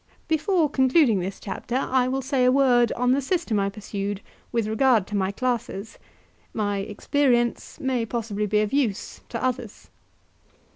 Before 0.27 0.67
concluding 0.67 1.19
this 1.19 1.39
chapter 1.39 1.75
I 1.75 2.07
will 2.07 2.23
say 2.23 2.43
a 2.43 2.51
word 2.51 2.91
on 2.93 3.11
the 3.11 3.21
system 3.21 3.59
I 3.59 3.69
pursued 3.69 4.21
with 4.51 4.65
regard 4.65 5.05
to 5.05 5.15
my 5.15 5.31
classes: 5.31 5.99
my 6.55 6.77
experience 6.79 7.79
may 7.79 8.07
possibly 8.07 8.47
be 8.47 8.61
of 8.61 8.73
use 8.73 9.21
to 9.29 9.43
others. 9.43 9.91